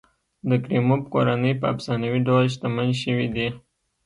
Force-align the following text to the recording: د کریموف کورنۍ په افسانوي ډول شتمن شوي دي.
د 0.49 0.51
کریموف 0.63 1.01
کورنۍ 1.13 1.53
په 1.59 1.65
افسانوي 1.73 2.21
ډول 2.27 2.45
شتمن 2.53 2.89
شوي 3.01 3.27
دي. 3.35 3.47